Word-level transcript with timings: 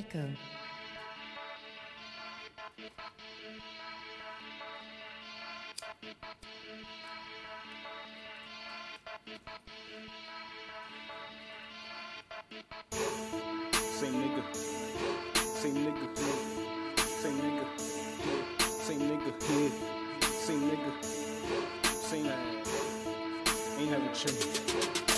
Echo. 0.00 0.18
Same 13.98 14.14
nigga. 14.14 14.42
Same 15.60 15.74
nigga. 15.84 16.06
Same 17.20 17.38
nigga. 17.42 17.66
Same 18.86 19.00
nigga. 19.00 19.30
Yeah. 19.50 19.68
Same 20.46 20.62
nigga. 20.70 20.90
Same. 22.08 22.32
Ain't 23.78 23.90
never 23.90 24.14
changed. 24.14 25.09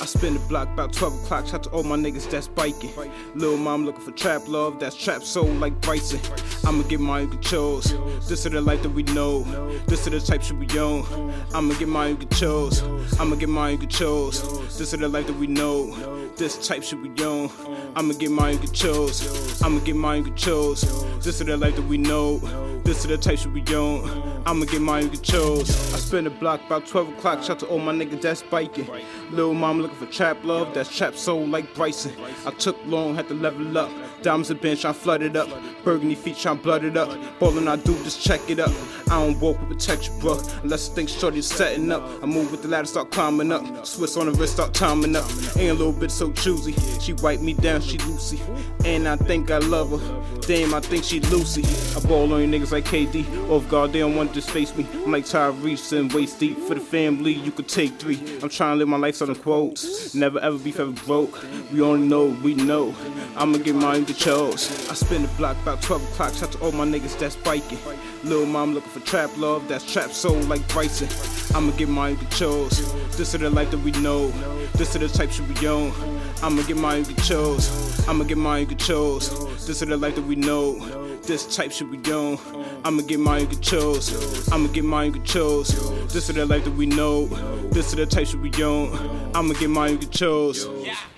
I 0.00 0.04
spin 0.04 0.34
the 0.34 0.40
block 0.40 0.68
about 0.68 0.92
12 0.92 1.24
o'clock. 1.24 1.46
Shout 1.46 1.62
to 1.64 1.70
all 1.70 1.82
my 1.82 1.96
niggas 1.96 2.30
that's 2.30 2.48
biking. 2.48 2.92
Lil' 3.34 3.56
mom 3.56 3.84
looking 3.84 4.02
for 4.02 4.12
trap 4.12 4.46
love, 4.46 4.78
that's 4.78 4.96
trap 4.96 5.22
soul 5.22 5.46
like 5.46 5.80
Bryson. 5.80 6.20
I'ma 6.64 6.82
get 6.82 7.00
my 7.00 7.20
own 7.20 7.40
chose. 7.40 7.94
This 8.28 8.44
is 8.44 8.52
the 8.52 8.60
life 8.60 8.82
that 8.82 8.90
we 8.90 9.02
know. 9.04 9.42
This 9.86 10.06
is 10.06 10.12
the 10.12 10.20
type 10.20 10.42
shit 10.42 10.56
we 10.56 10.78
own. 10.78 11.32
I'ma 11.54 11.74
get 11.74 11.88
my 11.88 12.08
own 12.08 12.28
chose. 12.28 12.82
I'ma 13.18 13.36
get 13.36 13.48
my 13.48 13.72
own 13.72 13.88
chose. 13.88 14.42
This 14.78 14.92
is 14.92 15.00
the 15.00 15.08
life 15.08 15.26
that 15.26 15.36
we 15.36 15.46
know. 15.46 16.25
This 16.36 16.68
type 16.68 16.82
shit 16.82 17.00
we 17.00 17.24
own. 17.24 17.50
I'ma 17.96 18.12
get 18.12 18.30
my 18.30 18.50
own 18.50 18.66
chose. 18.72 19.62
I'ma 19.62 19.78
get 19.80 19.96
my 19.96 20.16
own 20.16 20.34
chose. 20.36 20.82
This 21.24 21.40
is 21.40 21.46
the 21.46 21.56
life 21.56 21.76
that 21.76 21.86
we 21.88 21.96
know. 21.96 22.38
This 22.84 22.98
is 22.98 23.06
the 23.06 23.16
type 23.16 23.38
shit 23.38 23.52
we 23.52 23.64
own. 23.74 24.42
I'ma 24.44 24.66
get 24.66 24.82
my 24.82 25.00
own 25.00 25.10
chose. 25.22 25.70
I 25.94 25.96
spin 25.96 26.24
the 26.24 26.30
block 26.30 26.60
about 26.66 26.86
12 26.86 27.08
o'clock. 27.16 27.42
Shout 27.42 27.60
to 27.60 27.66
all 27.66 27.78
my 27.78 27.94
niggas 27.94 28.20
that's 28.20 28.42
biking. 28.42 28.86
Little 29.30 29.54
mom 29.54 29.80
looking 29.80 29.96
for 29.96 30.04
trap 30.06 30.44
love, 30.44 30.74
that's 30.74 30.94
trap 30.94 31.16
soul 31.16 31.46
like 31.46 31.74
Bryson. 31.74 32.12
I 32.44 32.50
took 32.50 32.76
long, 32.84 33.14
had 33.14 33.28
to 33.28 33.34
level 33.34 33.76
up. 33.78 33.90
Diamonds 34.20 34.50
and 34.50 34.60
bench, 34.60 34.84
I 34.84 34.92
flooded 34.92 35.36
up. 35.36 35.48
Burgundy 35.84 36.14
feet, 36.14 36.36
trying 36.36 36.58
blooded 36.58 36.98
up. 36.98 37.08
Ballin', 37.40 37.66
I 37.66 37.76
do, 37.76 37.94
just 38.04 38.20
check 38.22 38.40
it 38.50 38.60
up. 38.60 38.72
I 39.08 39.20
don't 39.20 39.38
walk 39.38 39.60
with 39.60 39.68
protection, 39.68 40.18
bro. 40.18 40.40
Unless 40.62 40.90
I 40.90 40.94
think 40.94 41.08
shorty's 41.08 41.46
setting 41.46 41.92
up. 41.92 42.02
I 42.22 42.26
move 42.26 42.50
with 42.50 42.62
the 42.62 42.68
ladder, 42.68 42.88
start 42.88 43.12
climbing 43.12 43.52
up. 43.52 43.86
Swiss 43.86 44.16
on 44.16 44.26
the 44.26 44.32
wrist, 44.32 44.54
start 44.54 44.74
timing 44.74 45.14
up. 45.14 45.24
Ain't 45.56 45.70
a 45.70 45.74
little 45.74 45.92
bit 45.92 46.10
so 46.10 46.32
choosy. 46.32 46.74
She 47.00 47.12
wipe 47.12 47.40
me 47.40 47.54
down, 47.54 47.80
she 47.80 47.98
Lucy. 47.98 48.40
And 48.84 49.06
I 49.06 49.16
think 49.16 49.52
I 49.52 49.58
love 49.58 49.90
her. 49.90 50.40
Damn, 50.40 50.74
I 50.74 50.80
think 50.80 51.04
she 51.04 51.20
Lucy. 51.20 51.62
I 51.96 52.04
ball 52.04 52.32
on 52.32 52.40
you 52.40 52.48
niggas 52.48 52.72
like 52.72 52.84
KD. 52.84 53.48
Off 53.48 53.68
guard, 53.68 53.92
they 53.92 54.00
don't 54.00 54.16
want 54.16 54.34
to 54.34 54.40
face 54.40 54.74
me. 54.76 54.86
I'm 54.92 55.12
like 55.12 55.24
Tyrese 55.24 55.96
and 55.96 56.12
waist 56.12 56.40
deep. 56.40 56.58
For 56.58 56.74
the 56.74 56.80
family, 56.80 57.32
you 57.32 57.52
could 57.52 57.68
take 57.68 57.92
three. 58.00 58.18
I'm 58.42 58.48
trying 58.48 58.74
to 58.74 58.78
live 58.78 58.88
my 58.88 58.96
life 58.96 59.22
on 59.22 59.34
quotes. 59.36 60.14
Never 60.14 60.40
ever 60.40 60.58
be 60.58 60.72
forever 60.72 60.92
broke. 61.06 61.44
We 61.72 61.80
only 61.80 62.08
know, 62.08 62.26
we 62.42 62.54
know. 62.54 62.94
I'ma 63.36 63.58
get 63.58 63.76
mine 63.76 64.04
to 64.06 64.14
chose. 64.14 64.88
I 64.90 64.94
spin 64.94 65.22
the 65.22 65.28
block 65.36 65.56
about 65.62 65.82
12 65.82 66.02
o'clock. 66.12 66.34
Shout 66.34 66.52
to 66.52 66.58
all 66.60 66.72
my 66.72 66.84
niggas 66.84 67.18
that's 67.18 67.36
biking. 67.36 67.78
Lil' 68.24 68.46
mom 68.46 68.74
looking 68.74 68.90
for 68.90 69.00
trap 69.00 69.36
love, 69.36 69.68
that's 69.68 69.90
trap 69.90 70.10
soul 70.10 70.40
like 70.42 70.66
Bryson. 70.68 71.08
I'ma 71.54 71.70
get 71.72 71.88
mine 71.88 72.16
to 72.16 72.26
chose. 72.36 72.92
This 73.16 73.34
is 73.34 73.40
the 73.40 73.50
life 73.50 73.70
that 73.70 73.78
we 73.78 73.92
know. 73.92 74.30
This 74.74 74.94
is 74.94 75.00
the 75.00 75.08
type 75.08 75.30
should 75.30 75.48
we 75.48 75.68
own. 75.68 75.92
I'ma 76.42 76.62
get 76.62 76.76
mine 76.76 77.04
to 77.04 77.14
chose. 77.22 78.08
I'ma 78.08 78.24
get 78.24 78.38
mine 78.38 78.66
to 78.66 78.74
chose. 78.74 79.30
This 79.66 79.82
is 79.82 79.88
the 79.88 79.96
life 79.96 80.16
that 80.16 80.24
we 80.24 80.36
know. 80.36 80.78
This 81.22 81.56
type 81.56 81.72
should 81.72 81.90
we 81.90 82.12
own. 82.12 82.38
I'ma 82.84 83.02
get 83.02 83.20
mine 83.20 83.46
to 83.48 83.60
chose. 83.60 84.48
I'ma 84.52 84.68
get 84.68 84.84
mine 84.84 85.12
to 85.14 85.18
chose. 85.20 85.68
This 86.12 86.28
is 86.28 86.34
the 86.34 86.46
life 86.46 86.64
that 86.64 86.74
we 86.74 86.86
know. 86.86 87.26
This 87.70 87.88
is 87.88 87.94
the 87.96 88.06
type 88.06 88.26
should 88.26 88.42
we 88.42 88.50
own. 88.62 89.30
I'ma 89.34 89.54
get 89.54 89.70
mine 89.70 89.98
to 89.98 90.08
chose. 90.08 90.66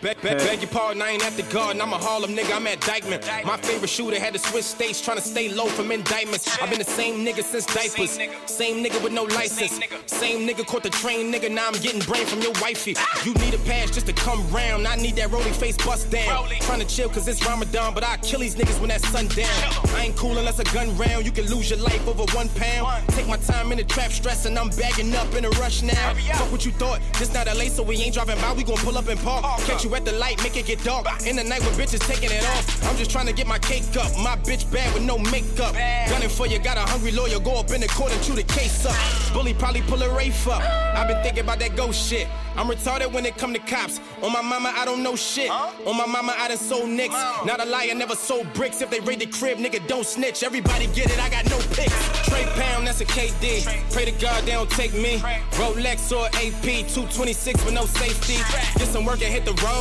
Beg, 0.00 0.22
beg, 0.22 0.38
beg 0.38 0.62
your 0.62 0.70
pardon, 0.70 1.02
I 1.02 1.10
ain't 1.10 1.26
at 1.26 1.32
the 1.36 1.42
garden. 1.52 1.82
I'm 1.82 1.92
a 1.92 1.98
Harlem 1.98 2.30
nigga, 2.36 2.54
I'm 2.54 2.68
at 2.68 2.78
Dyckman. 2.78 3.44
My 3.44 3.56
favorite 3.56 3.90
shooter 3.90 4.20
had 4.20 4.32
to 4.32 4.38
switch 4.38 4.62
states, 4.62 5.00
trying 5.00 5.16
to 5.16 5.22
stay 5.22 5.48
low 5.48 5.66
from 5.66 5.90
indictments. 5.90 6.56
I've 6.62 6.70
been 6.70 6.78
the 6.78 6.84
same 6.84 7.26
nigga 7.26 7.42
since 7.42 7.66
diapers. 7.66 8.12
Same 8.46 8.84
nigga 8.84 9.02
with 9.02 9.12
no 9.12 9.24
license. 9.24 9.80
Same 10.06 10.46
nigga 10.46 10.64
caught 10.64 10.84
the 10.84 10.90
train, 10.90 11.32
nigga. 11.32 11.50
Now 11.50 11.66
I'm 11.66 11.72
getting 11.80 12.00
brain 12.02 12.26
from 12.26 12.40
your 12.40 12.52
wifey. 12.62 12.94
You 13.24 13.34
need 13.34 13.54
a 13.54 13.58
pass 13.58 13.90
just 13.90 14.06
to 14.06 14.12
come 14.12 14.48
round. 14.52 14.86
I 14.86 14.94
need 14.94 15.16
that 15.16 15.32
rolling 15.32 15.52
face 15.52 15.76
bust 15.76 16.08
down. 16.12 16.48
Trying 16.60 16.78
to 16.80 16.86
chill 16.86 17.08
cause 17.08 17.26
it's 17.26 17.44
Ramadan, 17.44 17.92
but 17.92 18.04
I 18.04 18.18
kill 18.18 18.38
these 18.38 18.54
niggas 18.54 18.78
when 18.78 18.90
that 18.90 19.00
sundown. 19.00 19.48
I 19.96 20.04
ain't 20.04 20.16
cool 20.16 20.38
unless 20.38 20.60
a 20.60 20.64
gun 20.72 20.96
round. 20.96 21.26
You 21.26 21.32
can 21.32 21.46
lose 21.46 21.70
your 21.70 21.80
life 21.80 22.06
over 22.06 22.22
one 22.36 22.48
pound. 22.50 23.04
Take 23.08 23.26
my 23.26 23.36
time 23.38 23.72
in 23.72 23.78
the 23.78 23.84
trap 23.84 24.12
stress 24.12 24.46
and 24.46 24.56
I'm 24.56 24.68
bagging 24.70 25.12
up 25.16 25.34
in 25.34 25.44
a 25.44 25.50
rush 25.58 25.82
now. 25.82 26.14
Fuck 26.34 26.52
what 26.52 26.64
you 26.64 26.70
thought. 26.70 27.00
This 27.18 27.34
not 27.34 27.48
LA, 27.48 27.64
so 27.64 27.82
we 27.82 27.96
ain't 27.96 28.14
driving 28.14 28.40
by. 28.40 28.52
We 28.52 28.62
gon' 28.62 28.76
pull 28.76 28.96
up 28.96 29.08
and 29.08 29.18
park. 29.18 29.44
Catch 29.62 29.82
you 29.82 29.87
at 29.94 30.04
the 30.04 30.12
light, 30.12 30.42
make 30.42 30.56
it 30.56 30.66
get 30.66 30.82
dark. 30.84 31.06
In 31.26 31.36
the 31.36 31.44
night 31.44 31.60
with 31.60 31.76
bitches 31.78 32.00
taking 32.06 32.30
it 32.30 32.44
off. 32.44 32.84
I'm 32.88 32.96
just 32.96 33.10
trying 33.10 33.26
to 33.26 33.32
get 33.32 33.46
my 33.46 33.58
cake 33.58 33.84
up. 33.96 34.10
My 34.18 34.36
bitch 34.36 34.70
bad 34.72 34.92
with 34.94 35.04
no 35.04 35.18
makeup. 35.18 35.74
Gunning 36.08 36.28
for 36.28 36.46
you, 36.46 36.58
got 36.58 36.76
a 36.76 36.80
hungry 36.80 37.12
lawyer. 37.12 37.38
Go 37.38 37.58
up 37.58 37.70
in 37.70 37.80
the 37.80 37.88
court 37.88 38.12
and 38.12 38.22
chew 38.22 38.34
the 38.34 38.42
case 38.42 38.86
up. 38.86 38.96
Bully 39.32 39.54
probably 39.54 39.82
pull 39.82 40.02
a 40.02 40.14
Rafe 40.14 40.48
up. 40.48 40.62
I've 40.62 41.08
been 41.08 41.22
thinking 41.22 41.44
about 41.44 41.58
that 41.60 41.76
ghost 41.76 42.08
shit. 42.08 42.28
I'm 42.56 42.66
retarded 42.66 43.12
when 43.12 43.24
it 43.24 43.36
come 43.36 43.52
to 43.52 43.60
cops. 43.60 44.00
On 44.22 44.32
my 44.32 44.42
mama, 44.42 44.72
I 44.74 44.84
don't 44.84 45.02
know 45.02 45.14
shit. 45.14 45.50
On 45.50 45.96
my 45.96 46.06
mama, 46.06 46.34
I 46.36 46.48
done 46.48 46.56
sold 46.56 46.88
nicks. 46.88 47.14
Not 47.44 47.60
a 47.60 47.64
liar, 47.64 47.94
never 47.94 48.16
sold 48.16 48.52
bricks. 48.52 48.80
If 48.82 48.90
they 48.90 49.00
raid 49.00 49.20
the 49.20 49.26
crib, 49.26 49.58
nigga, 49.58 49.86
don't 49.86 50.04
snitch. 50.04 50.42
Everybody 50.42 50.86
get 50.88 51.10
it, 51.10 51.18
I 51.20 51.30
got 51.30 51.44
no 51.48 51.58
picks. 51.72 52.28
Trey 52.28 52.44
Pound, 52.56 52.86
that's 52.86 53.00
a 53.00 53.04
KD. 53.04 53.64
Pray 53.92 54.06
to 54.06 54.12
God 54.12 54.44
they 54.44 54.52
don't 54.52 54.70
take 54.70 54.92
me. 54.92 55.18
Rolex 55.52 56.10
or 56.10 56.26
AP, 56.34 56.88
226 56.88 57.64
with 57.64 57.74
no 57.74 57.84
safety. 57.86 58.38
Get 58.78 58.88
some 58.88 59.04
work 59.04 59.22
and 59.22 59.32
hit 59.32 59.44
the 59.44 59.54
road. 59.64 59.77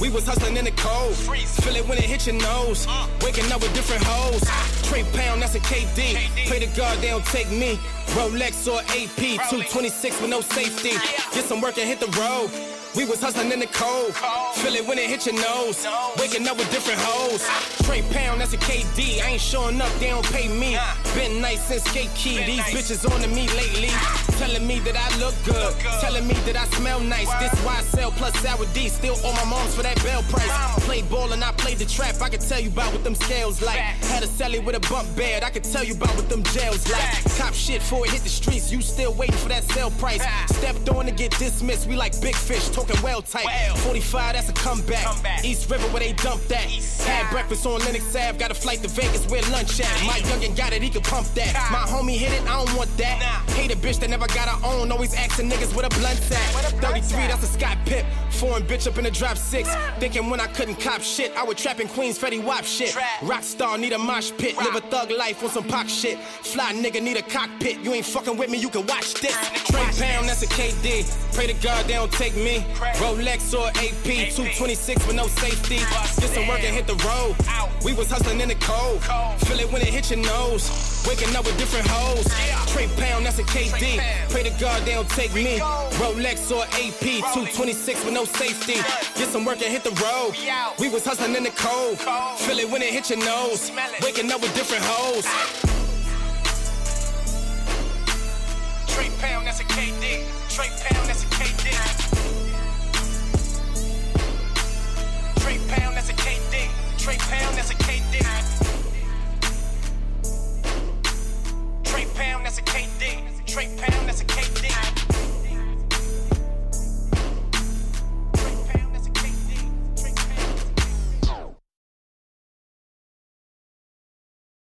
We 0.00 0.10
was 0.10 0.26
hustling 0.26 0.56
in 0.56 0.64
the 0.64 0.70
cold. 0.72 1.14
Freeze. 1.14 1.58
Feel 1.60 1.76
it 1.76 1.88
when 1.88 1.98
it 1.98 2.04
hit 2.04 2.26
your 2.26 2.36
nose. 2.36 2.86
Waking 3.22 3.50
up 3.50 3.60
with 3.62 3.74
different 3.74 4.04
hoes. 4.04 4.42
Trey 4.88 5.04
Pound, 5.14 5.42
that's 5.42 5.54
a 5.54 5.60
KD. 5.60 6.48
Pray 6.48 6.58
to 6.60 6.66
God 6.76 6.98
they 6.98 7.08
don't 7.08 7.24
take 7.26 7.50
me. 7.50 7.78
Rolex 8.14 8.70
or 8.70 8.80
AP, 8.80 9.40
226 9.50 10.20
with 10.20 10.30
no 10.30 10.40
safety. 10.42 10.90
Get 11.34 11.44
some 11.44 11.60
work 11.60 11.78
and 11.78 11.88
hit 11.88 11.98
the 11.98 12.08
road. 12.18 12.75
We 12.96 13.04
was 13.04 13.20
hustling 13.20 13.52
in 13.52 13.60
the 13.60 13.66
cold. 13.66 14.16
Feel 14.56 14.74
it 14.74 14.86
when 14.88 14.96
it 14.96 15.10
hit 15.10 15.26
your 15.26 15.34
nose. 15.34 15.86
Waking 16.18 16.48
up 16.48 16.56
with 16.56 16.70
different 16.70 16.98
hoes. 16.98 17.44
Trey 17.84 18.00
Pound, 18.10 18.40
that's 18.40 18.54
a 18.54 18.56
KD. 18.56 19.20
I 19.20 19.32
ain't 19.32 19.40
showing 19.40 19.78
up, 19.82 19.92
they 20.00 20.08
don't 20.08 20.24
pay 20.32 20.48
me. 20.48 20.78
Been 21.14 21.42
nice 21.42 21.60
since 21.68 21.84
skate 21.84 22.08
key. 22.14 22.42
These 22.44 22.64
bitches 22.72 23.04
on 23.04 23.20
to 23.20 23.28
me 23.28 23.48
lately. 23.48 23.90
Telling 24.38 24.66
me 24.66 24.80
that 24.80 24.96
I 24.96 25.08
look 25.20 25.34
good. 25.44 25.74
Telling 26.00 26.26
me 26.26 26.34
that 26.46 26.56
I 26.56 26.64
smell 26.76 26.98
nice. 27.00 27.28
This 27.38 27.52
why 27.64 27.76
I 27.76 27.82
sell 27.82 28.10
plus 28.12 28.34
sour 28.40 28.64
D. 28.72 28.88
Still 28.88 29.16
on 29.26 29.34
my 29.34 29.44
moms 29.44 29.74
for 29.74 29.82
that 29.82 30.02
bell 30.02 30.22
price. 30.30 30.50
Played 30.86 31.10
ball 31.10 31.32
and 31.34 31.44
I 31.44 31.52
played 31.52 31.76
the 31.76 31.84
trap. 31.84 32.22
I 32.22 32.30
can 32.30 32.40
tell 32.40 32.60
you 32.60 32.70
about 32.70 32.94
what 32.94 33.04
them 33.04 33.14
scales 33.14 33.60
like. 33.60 33.76
Had 33.76 34.22
a 34.22 34.26
celly 34.26 34.64
with 34.64 34.74
a 34.74 34.80
bump 34.88 35.14
bed. 35.16 35.44
I 35.44 35.50
can 35.50 35.62
tell 35.62 35.84
you 35.84 35.94
about 35.94 36.16
what 36.16 36.30
them 36.30 36.42
jails 36.44 36.90
like. 36.90 37.24
Top 37.36 37.52
shit 37.52 37.80
before 37.80 38.06
it 38.06 38.12
hit 38.12 38.22
the 38.22 38.30
streets. 38.30 38.72
You 38.72 38.80
still 38.80 39.12
waiting 39.12 39.36
for 39.36 39.50
that 39.50 39.64
sale 39.64 39.90
price. 39.92 40.24
Stepped 40.48 40.88
on 40.88 41.04
to 41.04 41.12
get 41.12 41.30
dismissed. 41.38 41.86
We 41.86 41.94
like 41.96 42.18
big 42.22 42.34
fish, 42.34 42.70
talking 42.86 43.02
well 43.02 43.22
tight. 43.22 43.46
45, 43.78 44.34
that's 44.34 44.48
a 44.48 44.52
comeback. 44.52 45.44
East 45.44 45.70
River 45.70 45.86
where 45.88 46.00
they 46.00 46.12
dumped 46.12 46.48
that. 46.48 46.66
Had 47.06 47.30
breakfast 47.30 47.66
on 47.66 47.80
Lenox 47.80 48.14
Ave. 48.14 48.38
Got 48.38 48.50
a 48.50 48.54
flight 48.54 48.82
to 48.82 48.88
Vegas 48.88 49.26
where 49.28 49.42
lunch 49.52 49.80
at. 49.80 50.06
My 50.06 50.18
youngin' 50.30 50.56
got 50.56 50.72
it, 50.72 50.82
he 50.82 50.90
can 50.90 51.02
pump 51.02 51.26
that. 51.34 51.54
My 51.70 51.78
homie 51.78 52.16
hit 52.16 52.32
it, 52.32 52.42
I 52.42 52.64
don't 52.64 52.76
want 52.76 52.94
that. 52.96 53.18
Hate 53.50 53.72
a 53.72 53.76
bitch 53.76 54.00
that 54.00 54.10
never 54.10 54.26
got 54.28 54.48
her 54.48 54.66
own. 54.66 54.90
Always 54.92 55.14
asking 55.14 55.50
niggas 55.50 55.74
with 55.74 55.86
a 55.86 56.00
blunt 56.00 56.20
at. 56.32 56.66
33, 56.80 57.26
that's 57.28 57.42
a 57.42 57.46
Scott 57.46 57.78
Pip. 57.86 58.04
Foreign 58.30 58.64
bitch 58.64 58.86
up 58.86 58.98
in 58.98 59.04
the 59.04 59.10
drop 59.10 59.38
six. 59.38 59.74
Thinking 59.98 60.28
when 60.28 60.40
I 60.40 60.46
couldn't 60.48 60.76
cop 60.76 61.00
shit, 61.00 61.34
I 61.36 61.44
would 61.44 61.56
trap 61.56 61.80
in 61.80 61.88
Queens, 61.88 62.18
Fetty 62.18 62.42
Wap 62.42 62.64
shit. 62.64 62.90
Rockstar 63.20 63.78
need 63.78 63.92
a 63.92 63.98
mosh 63.98 64.30
pit. 64.36 64.56
Live 64.58 64.74
a 64.74 64.80
thug 64.80 65.10
life 65.10 65.42
on 65.42 65.50
some 65.50 65.64
pop 65.64 65.88
shit. 65.88 66.18
Fly 66.18 66.72
nigga 66.74 67.02
need 67.02 67.16
a 67.16 67.22
cockpit. 67.22 67.80
You 67.80 67.94
ain't 67.94 68.04
fucking 68.04 68.36
with 68.36 68.50
me, 68.50 68.58
you 68.58 68.68
can 68.68 68.86
watch 68.86 69.14
this. 69.14 69.36
Trey 69.66 69.80
Pound, 69.98 70.28
that's 70.28 70.42
a 70.42 70.46
KD. 70.46 71.34
Pray 71.34 71.46
to 71.46 71.54
God 71.62 71.86
they 71.86 71.94
don't 71.94 72.12
take 72.12 72.36
me. 72.36 72.65
Rolex 72.74 73.54
or 73.54 73.68
AP, 73.68 74.32
226 74.34 75.06
with 75.06 75.16
no 75.16 75.26
safety. 75.26 75.76
Get 75.76 76.30
some 76.34 76.46
work 76.48 76.62
and 76.64 76.74
hit 76.74 76.86
the 76.86 76.96
road. 77.06 77.36
We 77.84 77.92
was 77.92 78.10
hustling 78.10 78.40
in 78.40 78.48
the 78.48 78.56
cold. 78.56 79.02
Feel 79.46 79.60
it 79.60 79.70
when 79.72 79.82
it 79.82 79.88
hit 79.88 80.10
your 80.10 80.20
nose. 80.20 81.04
Waking 81.06 81.34
up 81.36 81.44
with 81.44 81.56
different 81.58 81.86
hoes. 81.86 82.26
Trey 82.72 82.88
Pound, 82.96 83.26
that's 83.26 83.38
a 83.38 83.44
KD. 83.44 84.00
Pray 84.30 84.42
to 84.42 84.50
God 84.58 84.82
they 84.82 84.94
don't 84.94 85.08
take 85.10 85.32
me. 85.34 85.58
Rolex 85.98 86.50
or 86.50 86.64
AP, 86.74 87.22
226 87.32 88.04
with 88.04 88.14
no 88.14 88.24
safety. 88.24 88.74
Get 89.14 89.28
some 89.28 89.44
work 89.44 89.62
and 89.62 89.70
hit 89.72 89.84
the 89.84 89.94
road. 90.02 90.34
We 90.78 90.88
was 90.88 91.04
hustling 91.04 91.36
in 91.36 91.44
the 91.44 91.50
cold. 91.50 91.98
Feel 92.40 92.58
it 92.58 92.70
when 92.70 92.82
it 92.82 92.92
hit 92.92 93.10
your 93.10 93.20
nose. 93.20 93.70
Waking 94.02 94.30
up 94.32 94.40
with 94.40 94.54
different 94.54 94.82
hoes. 94.84 95.75